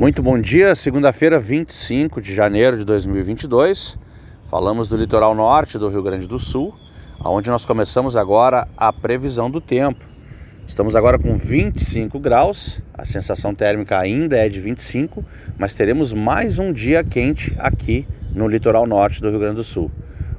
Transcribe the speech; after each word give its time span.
Muito 0.00 0.22
bom 0.22 0.40
dia, 0.40 0.74
segunda-feira, 0.74 1.38
25 1.38 2.22
de 2.22 2.34
janeiro 2.34 2.78
de 2.78 2.86
2022. 2.86 3.98
Falamos 4.46 4.88
do 4.88 4.96
litoral 4.96 5.34
norte 5.34 5.76
do 5.76 5.90
Rio 5.90 6.02
Grande 6.02 6.26
do 6.26 6.38
Sul, 6.38 6.74
onde 7.22 7.50
nós 7.50 7.66
começamos 7.66 8.16
agora 8.16 8.66
a 8.78 8.94
previsão 8.94 9.50
do 9.50 9.60
tempo. 9.60 10.02
Estamos 10.66 10.96
agora 10.96 11.18
com 11.18 11.36
25 11.36 12.18
graus, 12.18 12.80
a 12.94 13.04
sensação 13.04 13.54
térmica 13.54 13.98
ainda 13.98 14.38
é 14.38 14.48
de 14.48 14.58
25, 14.58 15.22
mas 15.58 15.74
teremos 15.74 16.14
mais 16.14 16.58
um 16.58 16.72
dia 16.72 17.04
quente 17.04 17.54
aqui 17.58 18.08
no 18.34 18.48
litoral 18.48 18.86
norte 18.86 19.20
do 19.20 19.28
Rio 19.28 19.38
Grande 19.38 19.56
do 19.56 19.64
Sul, 19.64 19.90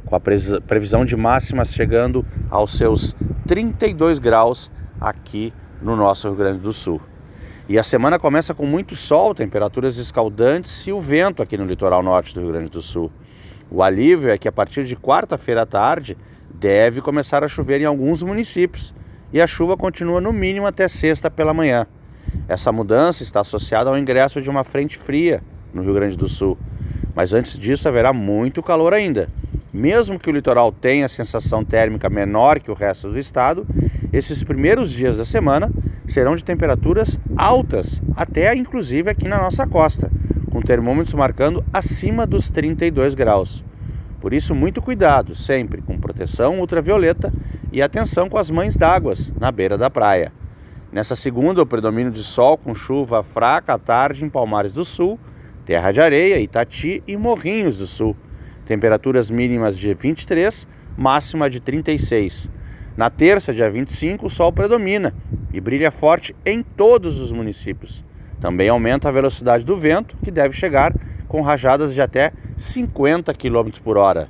com 0.07 0.15
a 0.15 0.19
previsão 0.19 1.05
de 1.05 1.15
máximas 1.15 1.71
chegando 1.71 2.25
aos 2.49 2.75
seus 2.75 3.15
32 3.45 4.17
graus 4.17 4.71
aqui 4.99 5.53
no 5.83 5.95
nosso 5.95 6.27
Rio 6.29 6.37
Grande 6.37 6.57
do 6.57 6.73
Sul. 6.73 6.99
E 7.69 7.77
a 7.77 7.83
semana 7.83 8.17
começa 8.17 8.53
com 8.53 8.65
muito 8.65 8.95
sol, 8.95 9.35
temperaturas 9.35 9.97
escaldantes 9.97 10.85
e 10.87 10.91
o 10.91 10.99
vento 10.99 11.41
aqui 11.43 11.57
no 11.57 11.65
litoral 11.65 12.01
norte 12.01 12.33
do 12.33 12.41
Rio 12.41 12.49
Grande 12.49 12.69
do 12.69 12.81
Sul. 12.81 13.11
O 13.69 13.83
alívio 13.83 14.29
é 14.29 14.37
que 14.37 14.47
a 14.47 14.51
partir 14.51 14.83
de 14.83 14.95
quarta-feira 14.95 15.61
à 15.61 15.65
tarde 15.65 16.17
deve 16.53 17.01
começar 17.01 17.43
a 17.43 17.47
chover 17.47 17.79
em 17.79 17.85
alguns 17.85 18.23
municípios 18.23 18.93
e 19.31 19.39
a 19.39 19.47
chuva 19.47 19.77
continua 19.77 20.19
no 20.19 20.33
mínimo 20.33 20.65
até 20.65 20.87
sexta 20.87 21.29
pela 21.29 21.53
manhã. 21.53 21.85
Essa 22.47 22.71
mudança 22.71 23.23
está 23.23 23.41
associada 23.41 23.89
ao 23.89 23.97
ingresso 23.97 24.41
de 24.41 24.49
uma 24.49 24.63
frente 24.63 24.97
fria 24.97 25.41
no 25.73 25.83
Rio 25.83 25.93
Grande 25.93 26.17
do 26.17 26.27
Sul. 26.27 26.57
Mas 27.15 27.31
antes 27.33 27.57
disso 27.57 27.87
haverá 27.87 28.11
muito 28.11 28.61
calor 28.61 28.93
ainda. 28.93 29.29
Mesmo 29.71 30.19
que 30.19 30.29
o 30.29 30.33
litoral 30.33 30.71
tenha 30.71 31.07
sensação 31.07 31.63
térmica 31.63 32.09
menor 32.09 32.59
que 32.59 32.71
o 32.71 32.73
resto 32.73 33.09
do 33.09 33.17
estado, 33.17 33.65
esses 34.11 34.43
primeiros 34.43 34.91
dias 34.91 35.15
da 35.15 35.23
semana 35.23 35.71
serão 36.11 36.35
de 36.35 36.43
temperaturas 36.43 37.19
altas, 37.37 38.01
até 38.15 38.53
inclusive 38.53 39.09
aqui 39.09 39.27
na 39.27 39.37
nossa 39.37 39.65
costa, 39.65 40.11
com 40.51 40.61
termômetros 40.61 41.13
marcando 41.13 41.63
acima 41.71 42.27
dos 42.27 42.49
32 42.49 43.15
graus. 43.15 43.63
Por 44.19 44.33
isso, 44.33 44.53
muito 44.53 44.81
cuidado, 44.81 45.33
sempre 45.33 45.81
com 45.81 45.97
proteção 45.97 46.59
ultravioleta 46.59 47.33
e 47.71 47.81
atenção 47.81 48.29
com 48.29 48.37
as 48.37 48.51
mães 48.51 48.75
d'água 48.75 49.13
na 49.39 49.51
beira 49.51 49.77
da 49.77 49.89
praia. 49.89 50.31
Nessa 50.91 51.15
segunda, 51.15 51.61
o 51.61 51.65
predomínio 51.65 52.11
de 52.11 52.21
sol 52.21 52.57
com 52.57 52.75
chuva 52.75 53.23
fraca 53.23 53.73
à 53.73 53.79
tarde 53.79 54.25
em 54.25 54.29
Palmares 54.29 54.73
do 54.73 54.83
Sul, 54.83 55.17
Terra 55.65 55.93
de 55.93 56.01
Areia, 56.01 56.39
Itati 56.39 57.01
e 57.07 57.15
Morrinhos 57.15 57.77
do 57.77 57.87
Sul. 57.87 58.15
Temperaturas 58.65 59.31
mínimas 59.31 59.77
de 59.77 59.93
23, 59.93 60.67
máxima 60.97 61.49
de 61.49 61.61
36. 61.61 62.51
Na 62.97 63.09
terça, 63.09 63.53
dia 63.53 63.69
25, 63.69 64.27
o 64.27 64.29
sol 64.29 64.51
predomina 64.51 65.13
e 65.53 65.61
brilha 65.61 65.91
forte 65.91 66.35
em 66.45 66.61
todos 66.61 67.19
os 67.19 67.31
municípios. 67.31 68.03
Também 68.39 68.67
aumenta 68.67 69.07
a 69.07 69.11
velocidade 69.11 69.63
do 69.63 69.77
vento, 69.77 70.17
que 70.23 70.31
deve 70.31 70.55
chegar 70.55 70.93
com 71.27 71.41
rajadas 71.41 71.93
de 71.93 72.01
até 72.01 72.31
50 72.57 73.33
km 73.33 73.69
por 73.83 73.97
hora. 73.97 74.29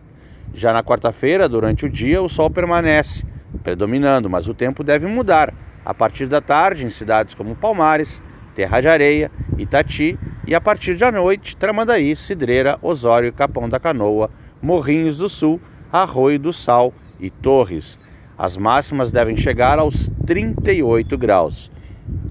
Já 0.54 0.72
na 0.74 0.84
quarta-feira, 0.84 1.50
durante 1.50 1.86
o 1.86 1.90
dia, 1.90 2.22
o 2.22 2.30
sol 2.30 2.50
permanece 2.50 3.26
predominando, 3.64 4.30
mas 4.30 4.48
o 4.48 4.54
tempo 4.54 4.84
deve 4.84 5.08
mudar 5.08 5.54
a 5.84 5.94
partir 5.94 6.28
da 6.28 6.42
tarde 6.42 6.86
em 6.86 6.90
cidades 6.90 7.34
como 7.34 7.56
Palmares, 7.56 8.22
Terra 8.54 8.82
de 8.82 8.88
Areia, 8.88 9.32
Itati 9.58 10.20
e 10.46 10.54
a 10.54 10.62
partir 10.62 10.96
da 10.96 11.12
noite, 11.12 11.56
Tramandaí, 11.56 12.16
Cidreira, 12.16 12.78
Osório, 12.82 13.34
Capão 13.34 13.68
da 13.68 13.80
Canoa, 13.80 14.30
Morrinhos 14.62 15.18
do 15.18 15.30
Sul, 15.30 15.60
Arroio 15.92 16.38
do 16.38 16.54
Sal 16.54 16.94
e 17.20 17.30
Torres. 17.30 17.98
As 18.42 18.58
máximas 18.58 19.12
devem 19.12 19.38
chegar 19.38 19.78
aos 19.78 20.10
38 20.26 21.16
graus. 21.16 21.70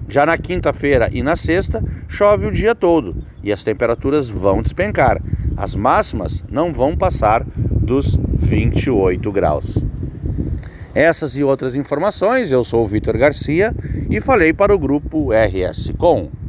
Já 0.09 0.25
na 0.25 0.37
quinta-feira 0.37 1.07
e 1.09 1.23
na 1.23 1.37
sexta, 1.37 1.81
chove 2.05 2.47
o 2.47 2.51
dia 2.51 2.75
todo 2.75 3.15
e 3.41 3.49
as 3.49 3.63
temperaturas 3.63 4.27
vão 4.29 4.61
despencar. 4.61 5.21
As 5.55 5.73
máximas 5.73 6.43
não 6.51 6.73
vão 6.73 6.97
passar 6.97 7.45
dos 7.45 8.19
28 8.39 9.31
graus. 9.31 9.77
Essas 10.93 11.37
e 11.37 11.45
outras 11.45 11.77
informações, 11.77 12.51
eu 12.51 12.65
sou 12.65 12.83
o 12.83 12.87
Vitor 12.87 13.17
Garcia 13.17 13.73
e 14.09 14.19
falei 14.19 14.51
para 14.51 14.75
o 14.75 14.79
grupo 14.79 15.29
RS 15.31 15.93
Com. 15.97 16.40